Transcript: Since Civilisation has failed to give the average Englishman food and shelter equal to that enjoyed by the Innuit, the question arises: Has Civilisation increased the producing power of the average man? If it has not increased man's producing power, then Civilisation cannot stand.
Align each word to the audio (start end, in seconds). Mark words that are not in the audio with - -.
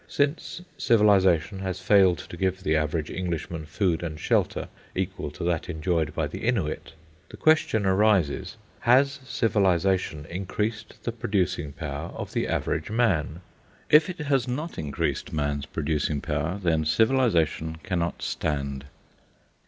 Since 0.07 0.63
Civilisation 0.79 1.59
has 1.59 1.79
failed 1.79 2.17
to 2.17 2.35
give 2.35 2.63
the 2.63 2.75
average 2.75 3.11
Englishman 3.11 3.67
food 3.67 4.01
and 4.01 4.19
shelter 4.19 4.67
equal 4.95 5.29
to 5.29 5.43
that 5.43 5.69
enjoyed 5.69 6.15
by 6.15 6.25
the 6.25 6.39
Innuit, 6.39 6.93
the 7.29 7.37
question 7.37 7.85
arises: 7.85 8.57
Has 8.79 9.19
Civilisation 9.23 10.25
increased 10.27 10.95
the 11.03 11.11
producing 11.11 11.71
power 11.73 12.09
of 12.15 12.33
the 12.33 12.47
average 12.47 12.89
man? 12.89 13.41
If 13.91 14.09
it 14.09 14.17
has 14.21 14.47
not 14.47 14.79
increased 14.79 15.33
man's 15.33 15.67
producing 15.67 16.19
power, 16.19 16.57
then 16.59 16.83
Civilisation 16.83 17.75
cannot 17.83 18.23
stand. 18.23 18.85